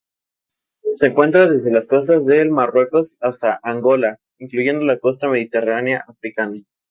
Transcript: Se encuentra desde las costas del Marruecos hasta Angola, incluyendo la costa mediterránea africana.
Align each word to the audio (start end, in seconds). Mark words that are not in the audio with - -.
Se 0.95 1.05
encuentra 1.05 1.47
desde 1.47 1.69
las 1.69 1.85
costas 1.85 2.25
del 2.25 2.49
Marruecos 2.49 3.17
hasta 3.21 3.59
Angola, 3.61 4.17
incluyendo 4.39 4.83
la 4.83 4.97
costa 4.97 5.27
mediterránea 5.27 6.03
africana. 6.07 6.59